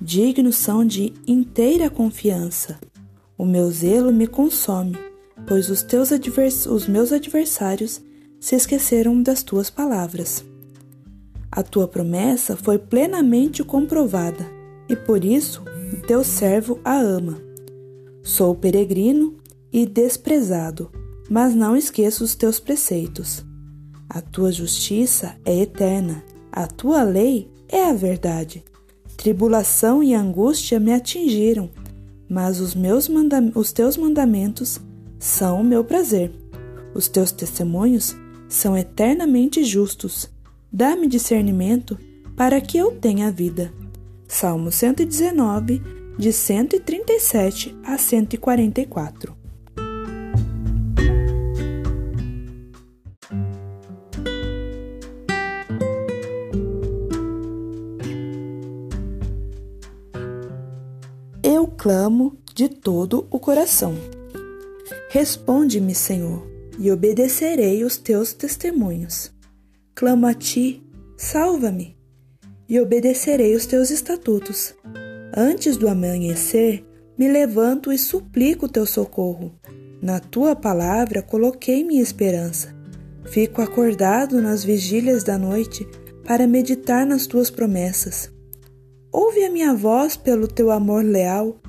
Dignos 0.01 0.57
são 0.57 0.85
de 0.85 1.15
inteira 1.29 1.89
confiança. 1.89 2.77
O 3.39 3.45
meu 3.45 3.71
zelo 3.71 4.13
me 4.13 4.27
consome, 4.27 4.99
pois 5.47 5.71
os, 5.71 5.81
teus 5.85 6.11
advers 6.11 6.67
os 6.67 6.89
meus 6.89 7.13
adversários 7.13 8.03
se 8.41 8.57
esqueceram 8.57 9.23
das 9.23 9.45
tuas 9.45 9.71
palavras. 9.71 10.45
A 11.53 11.63
tua 11.63 11.87
promessa 11.87 12.57
foi 12.57 12.79
plenamente 12.79 13.63
comprovada, 13.63 14.45
e 14.89 14.97
por 14.97 15.25
isso 15.25 15.63
o 15.93 16.05
teu 16.05 16.25
servo 16.25 16.81
a 16.85 16.99
ama. 16.99 17.41
Sou 18.25 18.57
peregrino 18.57 19.37
e 19.73 19.87
desprezado 19.87 20.91
mas 21.29 21.55
não 21.55 21.77
esqueço 21.77 22.25
os 22.25 22.35
teus 22.35 22.61
preceitos. 22.61 23.45
A 24.09 24.21
tua 24.21 24.53
justiça 24.53 25.37
é 25.45 25.61
eterna, 25.61 26.23
a 26.53 26.67
tua 26.67 27.03
lei 27.03 27.51
é 27.69 27.85
a 27.85 27.93
verdade. 27.93 28.65
Tribulação 29.17 30.03
e 30.03 30.15
angústia 30.15 30.79
me 30.79 30.93
atingiram, 30.93 31.71
mas 32.29 32.61
os, 32.61 32.75
meus 32.75 33.09
os 33.55 33.73
teus 33.73 33.97
mandamentos 33.97 34.81
são 35.19 35.61
o 35.61 35.65
meu 35.65 35.83
prazer. 35.83 36.33
Os 36.95 37.09
teus 37.09 37.33
testemunhos 37.33 38.17
são 38.49 38.77
eternamente 38.77 39.65
justos. 39.65 40.31
Dá-me 40.73 41.07
discernimento 41.07 41.99
para 42.37 42.61
que 42.61 42.79
eu 42.79 42.93
tenha 42.93 43.31
vida. 43.31 43.73
Salmo 44.29 44.71
119, 44.71 45.83
de 46.19 46.33
137 46.33 47.77
a 47.85 47.99
144. 47.99 49.46
Clamo 61.87 62.37
de 62.53 62.69
todo 62.69 63.29
o 63.31 63.39
coração. 63.39 63.95
Responde-me, 65.09 65.95
Senhor, 65.95 66.45
e 66.81 66.91
obedecerei 66.91 67.85
os 67.85 67.97
teus 67.97 68.33
testemunhos. 68.33 69.33
Clamo 69.95 70.27
a 70.27 70.35
ti, 70.35 70.83
salva-me, 71.17 71.97
e 72.69 72.81
obedecerei 72.81 73.55
os 73.55 73.67
teus 73.67 73.93
estatutos. 73.93 74.75
Antes 75.33 75.77
do 75.77 75.89
amanhecer, 75.89 76.85
me 77.17 77.29
levanto 77.29 77.93
e 77.93 77.99
suplico 77.99 78.67
o 78.67 78.69
teu 78.69 78.85
socorro. 78.85 79.55
Na 80.03 80.19
tua 80.19 80.57
palavra 80.57 81.23
coloquei 81.23 81.85
minha 81.85 82.03
esperança. 82.03 82.75
Fico 83.27 83.63
acordado 83.63 84.43
nas 84.43 84.65
vigílias 84.65 85.23
da 85.23 85.39
noite 85.39 85.87
para 86.25 86.49
meditar 86.49 87.07
nas 87.07 87.29
tuas 87.29 87.49
promessas. 87.49 88.29
Ouve 89.13 89.45
a 89.45 89.51
minha 89.53 89.73
voz 89.73 90.17
pelo 90.17 90.49
teu 90.49 90.73
amor 90.73 91.05
leal. 91.05 91.61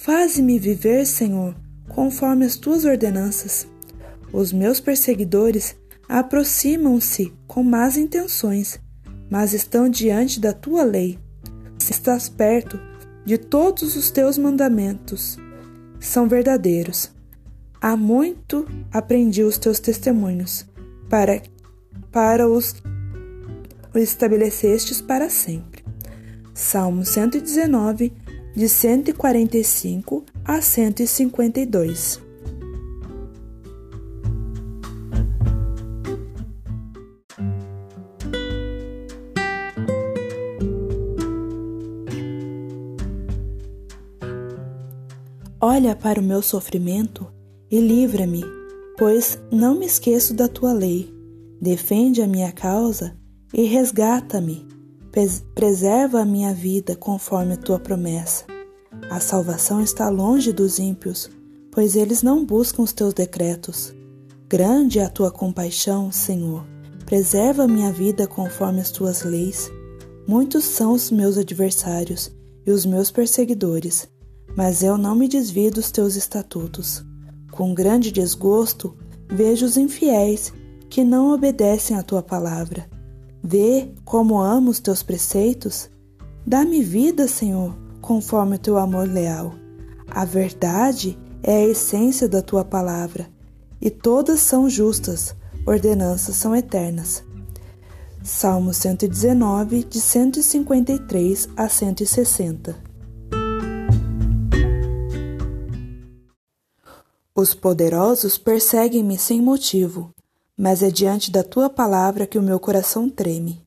Faze-me 0.00 0.60
viver, 0.60 1.04
Senhor, 1.04 1.56
conforme 1.88 2.46
as 2.46 2.54
tuas 2.54 2.84
ordenanças. 2.84 3.66
Os 4.32 4.52
meus 4.52 4.78
perseguidores 4.78 5.74
aproximam-se 6.08 7.32
com 7.48 7.64
más 7.64 7.96
intenções, 7.96 8.78
mas 9.28 9.52
estão 9.52 9.88
diante 9.88 10.38
da 10.38 10.52
tua 10.52 10.84
lei. 10.84 11.18
Estás 11.90 12.28
perto 12.28 12.78
de 13.24 13.36
todos 13.36 13.96
os 13.96 14.08
teus 14.12 14.38
mandamentos. 14.38 15.36
São 15.98 16.28
verdadeiros. 16.28 17.10
Há 17.80 17.96
muito 17.96 18.66
aprendi 18.92 19.42
os 19.42 19.58
teus 19.58 19.80
testemunhos, 19.80 20.64
para, 21.10 21.42
para 22.12 22.48
os 22.48 22.76
estabelecestes 23.96 25.00
para 25.00 25.28
sempre. 25.28 25.84
Salmo 26.54 27.04
119, 27.04 28.12
de 28.58 28.68
145 28.68 30.24
a 30.44 30.60
152. 30.60 32.20
Olha 45.60 45.94
para 45.94 46.18
o 46.18 46.22
meu 46.24 46.42
sofrimento 46.42 47.28
e 47.70 47.78
livra-me, 47.78 48.42
pois 48.96 49.38
não 49.52 49.78
me 49.78 49.86
esqueço 49.86 50.34
da 50.34 50.48
tua 50.48 50.72
lei. 50.72 51.08
Defende 51.62 52.20
a 52.22 52.26
minha 52.26 52.50
causa 52.50 53.16
e 53.54 53.62
resgata-me 53.62 54.67
Preserva 55.52 56.20
a 56.20 56.24
minha 56.24 56.54
vida 56.54 56.94
conforme 56.94 57.54
a 57.54 57.56
tua 57.56 57.80
promessa. 57.80 58.44
A 59.10 59.18
salvação 59.18 59.80
está 59.80 60.08
longe 60.08 60.52
dos 60.52 60.78
ímpios, 60.78 61.28
pois 61.72 61.96
eles 61.96 62.22
não 62.22 62.44
buscam 62.44 62.82
os 62.82 62.92
teus 62.92 63.12
decretos. 63.12 63.92
Grande 64.48 65.00
é 65.00 65.04
a 65.04 65.08
tua 65.08 65.32
compaixão, 65.32 66.12
Senhor. 66.12 66.64
Preserva 67.04 67.64
a 67.64 67.68
minha 67.68 67.90
vida 67.90 68.28
conforme 68.28 68.80
as 68.80 68.92
tuas 68.92 69.24
leis. 69.24 69.68
Muitos 70.24 70.64
são 70.64 70.92
os 70.92 71.10
meus 71.10 71.36
adversários 71.36 72.30
e 72.64 72.70
os 72.70 72.86
meus 72.86 73.10
perseguidores, 73.10 74.08
mas 74.56 74.84
eu 74.84 74.96
não 74.96 75.16
me 75.16 75.26
desvio 75.26 75.72
dos 75.72 75.90
teus 75.90 76.14
estatutos. 76.14 77.04
Com 77.50 77.74
grande 77.74 78.12
desgosto, 78.12 78.96
vejo 79.28 79.66
os 79.66 79.76
infiéis 79.76 80.52
que 80.88 81.02
não 81.02 81.32
obedecem 81.32 81.96
à 81.96 82.04
tua 82.04 82.22
palavra. 82.22 82.97
Vê 83.42 83.90
como 84.04 84.40
amo 84.40 84.70
os 84.70 84.80
teus 84.80 85.02
preceitos. 85.02 85.88
Dá-me 86.46 86.82
vida, 86.82 87.28
Senhor, 87.28 87.76
conforme 88.00 88.56
o 88.56 88.58
teu 88.58 88.78
amor 88.78 89.08
leal. 89.08 89.54
A 90.10 90.24
verdade 90.24 91.18
é 91.42 91.56
a 91.56 91.66
essência 91.66 92.28
da 92.28 92.42
tua 92.42 92.64
palavra, 92.64 93.28
e 93.80 93.90
todas 93.90 94.40
são 94.40 94.68
justas, 94.68 95.34
ordenanças 95.66 96.36
são 96.36 96.54
eternas. 96.56 97.22
Salmo 98.22 98.74
119, 98.74 99.84
de 99.84 100.00
153 100.00 101.48
a 101.56 101.68
160. 101.68 102.76
Os 107.34 107.54
poderosos 107.54 108.36
perseguem-me 108.36 109.16
sem 109.16 109.40
motivo, 109.40 110.12
mas 110.58 110.82
é 110.82 110.90
diante 110.90 111.30
da 111.30 111.44
tua 111.44 111.70
palavra 111.70 112.26
que 112.26 112.36
o 112.36 112.42
meu 112.42 112.58
coração 112.58 113.08
treme. 113.08 113.64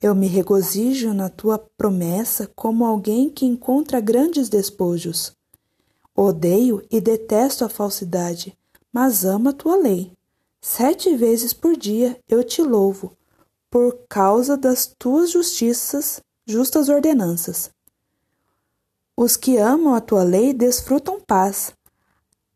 Eu 0.00 0.14
me 0.14 0.26
regozijo 0.26 1.12
na 1.12 1.28
tua 1.28 1.58
promessa 1.58 2.50
como 2.56 2.86
alguém 2.86 3.28
que 3.28 3.44
encontra 3.44 4.00
grandes 4.00 4.48
despojos. 4.48 5.36
Odeio 6.16 6.82
e 6.90 7.02
detesto 7.02 7.66
a 7.66 7.68
falsidade, 7.68 8.56
mas 8.90 9.26
amo 9.26 9.50
a 9.50 9.52
tua 9.52 9.76
lei. 9.76 10.12
Sete 10.58 11.14
vezes 11.14 11.52
por 11.52 11.76
dia 11.76 12.18
eu 12.26 12.42
te 12.42 12.62
louvo, 12.62 13.14
por 13.70 13.98
causa 14.08 14.56
das 14.56 14.86
tuas 14.86 15.30
justiças, 15.30 16.20
justas 16.46 16.88
ordenanças. 16.88 17.70
Os 19.14 19.36
que 19.36 19.58
amam 19.58 19.94
a 19.94 20.00
tua 20.00 20.22
lei 20.22 20.54
desfrutam 20.54 21.20
paz, 21.20 21.72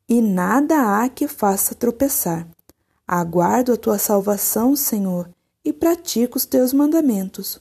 e 0.08 0.22
nada 0.22 1.02
há 1.02 1.08
que 1.08 1.28
faça 1.28 1.74
tropeçar. 1.74 2.48
Aguardo 3.06 3.72
a 3.72 3.76
tua 3.76 3.98
salvação, 3.98 4.74
Senhor, 4.74 5.30
e 5.64 5.72
pratico 5.72 6.36
os 6.36 6.44
teus 6.44 6.72
mandamentos. 6.72 7.60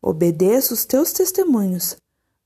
Obedeço 0.00 0.74
os 0.74 0.84
teus 0.84 1.12
testemunhos. 1.12 1.96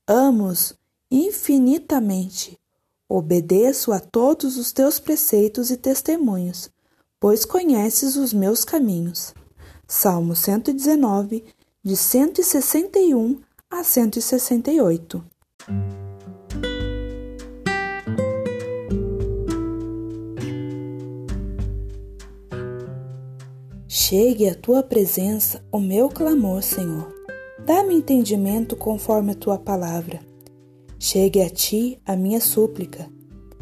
Amo-os 0.07 0.73
infinitamente. 1.11 2.59
Obedeço 3.07 3.91
a 3.91 3.99
todos 3.99 4.57
os 4.57 4.71
teus 4.71 4.99
preceitos 4.99 5.71
e 5.71 5.77
testemunhos, 5.77 6.69
pois 7.19 7.45
conheces 7.45 8.15
os 8.15 8.33
meus 8.33 8.63
caminhos. 8.63 9.33
Salmo 9.87 10.35
119, 10.35 11.43
de 11.83 11.97
161 11.97 13.41
a 13.69 13.83
168. 13.83 15.23
Chegue 23.91 24.47
à 24.47 24.53
tua 24.53 24.83
presença 24.83 25.65
o 25.71 25.79
meu 25.79 26.09
clamor, 26.09 26.61
Senhor. 26.61 27.11
Dá-me 27.65 27.95
entendimento 27.95 28.75
conforme 28.75 29.31
a 29.31 29.35
tua 29.35 29.57
palavra. 29.57 30.19
Chegue 30.99 31.41
a 31.41 31.49
ti 31.49 31.99
a 32.05 32.15
minha 32.15 32.39
súplica. 32.39 33.09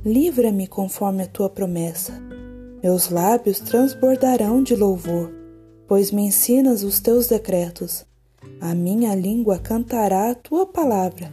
Livra-me 0.04 0.68
conforme 0.68 1.24
a 1.24 1.28
tua 1.28 1.50
promessa. 1.50 2.22
Meus 2.84 3.10
lábios 3.10 3.62
transbordarão 3.62 4.62
de 4.62 4.76
louvor, 4.76 5.32
pois 5.88 6.12
me 6.12 6.24
ensinas 6.24 6.84
os 6.84 7.00
teus 7.00 7.28
decretos. 7.28 8.06
A 8.60 8.76
minha 8.76 9.16
língua 9.16 9.58
cantará 9.58 10.32
a 10.32 10.36
tua 10.36 10.66
palavra, 10.66 11.32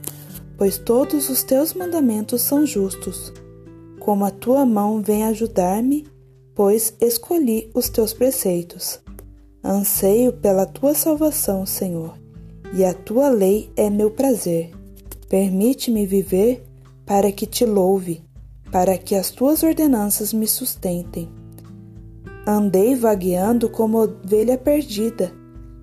pois 0.57 0.79
todos 0.79 1.29
os 1.29 1.43
teus 1.43 1.75
mandamentos 1.75 2.43
são 2.43 2.65
justos. 2.65 3.33
Como 3.99 4.25
a 4.25 4.31
tua 4.31 4.65
mão 4.65 5.03
vem 5.03 5.25
ajudar-me, 5.25 6.14
pois 6.55 6.95
escolhi 7.01 7.71
os 7.75 7.89
teus 7.89 8.13
preceitos. 8.13 9.01
Anseio 9.63 10.33
pela 10.33 10.67
tua 10.67 10.95
salvação, 10.95 11.65
Senhor, 11.65 12.19
e 12.73 12.85
a 12.85 12.93
tua 12.93 13.29
lei 13.29 13.71
é 13.77 13.89
meu 13.89 14.11
prazer. 14.11 14.71
Permite-me 15.29 16.07
viver 16.07 16.65
para 17.07 17.33
que 17.33 17.47
te 17.47 17.65
louve, 17.65 18.23
para 18.71 18.97
que 18.99 19.15
as 19.15 19.31
tuas 19.31 19.63
ordenanças 19.63 20.33
me 20.33 20.47
sustentem. 20.47 21.29
Andei 22.47 22.95
vagueando 22.95 23.71
como 23.71 24.03
ovelha 24.03 24.59
perdida. 24.59 25.33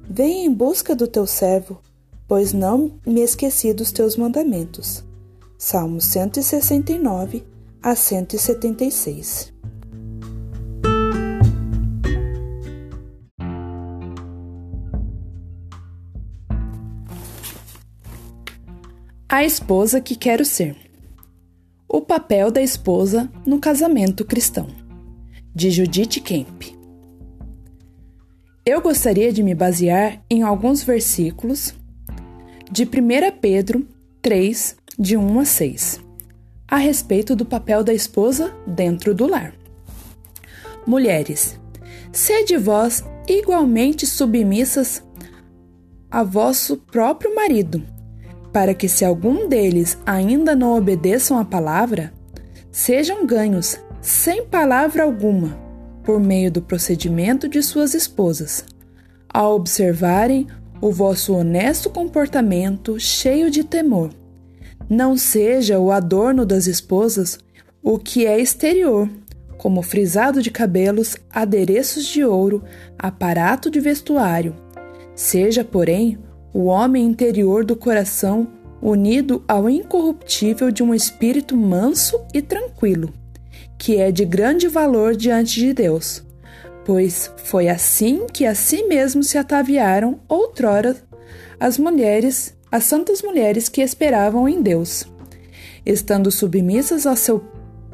Venha 0.08 0.46
em 0.46 0.54
busca 0.54 0.96
do 0.96 1.08
teu 1.08 1.26
servo, 1.26 1.80
pois 2.28 2.54
não 2.54 2.94
me 3.06 3.22
esqueci 3.22 3.74
dos 3.74 3.92
teus 3.92 4.16
mandamentos. 4.16 5.04
Salmos 5.58 6.06
169 6.06 7.44
a 7.82 7.96
176. 7.96 9.52
A 19.34 19.46
esposa 19.46 20.02
que 20.02 20.14
quero 20.14 20.44
ser. 20.44 20.76
O 21.88 22.02
papel 22.02 22.52
da 22.52 22.62
esposa 22.62 23.32
no 23.46 23.60
casamento 23.62 24.26
cristão 24.26 24.68
de 25.56 25.72
Judith 25.72 26.20
Kemp. 26.20 26.64
Eu 28.66 28.82
gostaria 28.82 29.32
de 29.32 29.42
me 29.42 29.56
basear 29.56 30.22
em 30.30 30.44
alguns 30.44 30.84
versículos 30.84 31.74
de 32.70 32.84
1 32.84 33.40
Pedro 33.40 33.88
3, 34.22 34.76
de 35.00 35.16
1 35.16 35.40
a 35.40 35.46
6, 35.46 36.02
a 36.68 36.76
respeito 36.76 37.34
do 37.34 37.46
papel 37.46 37.86
da 37.86 37.94
esposa 37.94 38.54
dentro 38.68 39.16
do 39.16 39.28
lar. 39.28 39.54
Mulheres, 40.86 41.58
sede 42.12 42.58
vós 42.58 43.02
igualmente 43.30 44.06
submissas 44.06 45.02
a 46.12 46.22
vosso 46.22 46.76
próprio 46.76 47.34
marido, 47.34 47.82
para 48.52 48.74
que, 48.74 48.88
se 48.88 49.06
algum 49.06 49.48
deles 49.48 49.98
ainda 50.06 50.56
não 50.56 50.78
obedeçam 50.78 51.40
à 51.40 51.46
palavra, 51.46 52.14
sejam 52.72 53.26
ganhos 53.26 53.78
sem 54.02 54.46
palavra 54.46 55.04
alguma, 55.04 55.58
por 56.04 56.20
meio 56.20 56.52
do 56.52 56.62
procedimento 56.62 57.48
de 57.48 57.62
suas 57.62 57.94
esposas, 57.94 58.66
ao 59.30 59.56
observarem 59.56 60.48
o 60.82 60.92
vosso 60.92 61.34
honesto 61.36 61.90
comportamento 61.90 63.00
cheio 63.00 63.52
de 63.52 63.64
temor. 63.64 64.10
Não 64.90 65.16
seja 65.16 65.80
o 65.80 65.92
adorno 65.92 66.46
das 66.46 66.66
esposas 66.66 67.38
o 67.84 67.98
que 67.98 68.26
é 68.26 68.40
exterior, 68.40 69.08
como 69.58 69.84
frisado 69.84 70.42
de 70.42 70.50
cabelos, 70.50 71.16
adereços 71.30 72.06
de 72.06 72.26
ouro, 72.26 72.64
aparato 72.98 73.70
de 73.70 73.80
vestuário. 73.80 74.56
Seja, 75.16 75.64
porém, 75.64 76.18
o 76.54 76.66
homem 76.66 77.06
interior 77.06 77.64
do 77.64 77.76
coração 77.76 78.48
unido 78.82 79.44
ao 79.48 79.70
incorruptível 79.70 80.72
de 80.72 80.82
um 80.84 80.94
espírito 80.94 81.56
manso 81.56 82.20
e 82.34 82.42
tranquilo 82.42 83.14
que 83.82 83.98
é 83.98 84.12
de 84.12 84.24
grande 84.24 84.68
valor 84.68 85.16
diante 85.16 85.60
de 85.60 85.74
Deus, 85.74 86.24
pois 86.86 87.32
foi 87.38 87.68
assim 87.68 88.28
que 88.32 88.46
a 88.46 88.54
si 88.54 88.84
mesmo 88.84 89.24
se 89.24 89.40
ataviaram 89.40 90.20
outrora 90.30 90.96
as 91.60 91.80
mulheres, 91.80 92.56
as 92.72 92.84
santas 92.84 93.24
mulheres 93.24 93.68
que 93.68 93.82
esperavam 93.82 94.48
em 94.48 94.62
Deus, 94.62 95.08
estando 95.84 96.30
submissas 96.30 97.08
ao 97.08 97.16
seu 97.16 97.44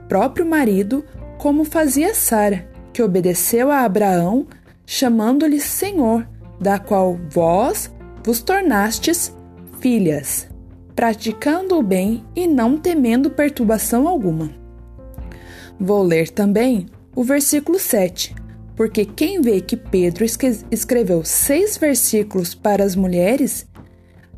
próprio 0.09 0.45
marido, 0.45 1.05
como 1.37 1.63
fazia 1.63 2.13
Sara, 2.13 2.67
que 2.91 3.01
obedeceu 3.01 3.71
a 3.71 3.85
Abraão, 3.85 4.45
chamando-lhe 4.85 5.61
Senhor, 5.61 6.27
da 6.59 6.77
qual 6.77 7.17
vós 7.29 7.89
vos 8.27 8.41
tornastes 8.41 9.33
filhas, 9.79 10.49
praticando 10.93 11.77
o 11.77 11.81
bem 11.81 12.25
e 12.35 12.45
não 12.45 12.77
temendo 12.77 13.29
perturbação 13.29 14.05
alguma. 14.05 14.51
Vou 15.79 16.03
ler 16.03 16.27
também 16.27 16.87
o 17.15 17.23
versículo 17.23 17.79
7, 17.79 18.35
porque 18.75 19.05
quem 19.05 19.39
vê 19.39 19.61
que 19.61 19.77
Pedro 19.77 20.25
escreveu 20.69 21.23
seis 21.23 21.77
versículos 21.77 22.53
para 22.53 22.83
as 22.83 22.97
mulheres 22.97 23.65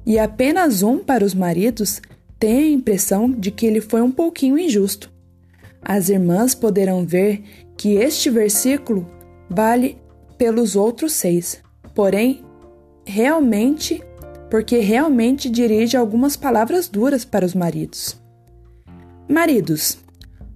e 0.06 0.19
apenas 0.19 0.84
um 0.84 0.99
para 0.99 1.25
os 1.25 1.34
maridos, 1.34 1.99
tem 2.38 2.60
a 2.60 2.69
impressão 2.69 3.28
de 3.32 3.49
que 3.49 3.65
ele 3.65 3.82
foi 3.82 4.04
um 4.04 4.12
pouquinho 4.12 4.60
injusto. 4.60 5.12
As 5.82 6.10
irmãs 6.10 6.54
poderão 6.54 7.08
ver 7.08 7.41
que 7.75 7.95
este 7.95 8.30
versículo 8.30 9.10
vale 9.49 9.97
pelos 10.38 10.75
outros 10.75 11.13
seis, 11.13 11.60
porém, 11.95 12.47
realmente, 13.05 14.03
porque 14.49 14.79
realmente 14.79 15.49
dirige 15.49 15.97
algumas 15.97 16.35
palavras 16.35 16.88
duras 16.88 17.25
para 17.25 17.45
os 17.45 17.53
maridos. 17.53 18.19
Maridos, 19.27 19.99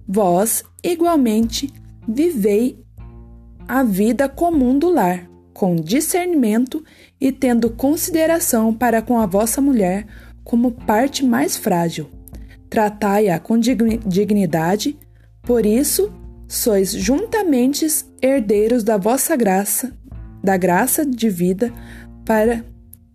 Vós, 0.06 0.62
igualmente, 0.82 1.72
vivei 2.06 2.78
a 3.66 3.82
vida 3.82 4.28
comum 4.28 4.78
do 4.78 4.90
lar, 4.90 5.28
com 5.54 5.76
discernimento 5.76 6.84
e 7.18 7.32
tendo 7.32 7.70
consideração 7.70 8.74
para 8.74 9.00
com 9.00 9.18
a 9.18 9.24
vossa 9.24 9.62
mulher 9.62 10.06
como 10.42 10.72
parte 10.72 11.24
mais 11.24 11.56
frágil. 11.56 12.10
Tratai-a 12.68 13.38
com 13.38 13.58
dignidade, 13.58 14.98
por 15.42 15.64
isso 15.64 16.12
sois 16.46 16.92
juntamente 16.92 17.86
herdeiros 18.20 18.84
da 18.84 18.98
vossa 18.98 19.34
graça, 19.36 19.96
da 20.42 20.58
graça 20.58 21.06
de 21.06 21.30
vida, 21.30 21.72
para 22.24 22.64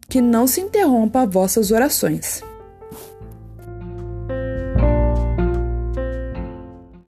que 0.08 0.22
não 0.22 0.48
se 0.48 0.62
interrompa 0.62 1.26
vossas 1.26 1.72
orações. 1.72 2.42